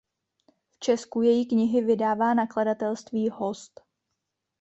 V 0.69 0.79
Česku 0.79 1.21
její 1.21 1.45
knihy 1.45 1.81
vydává 1.81 2.33
nakladatelství 2.33 3.29
"Host". 3.29 3.81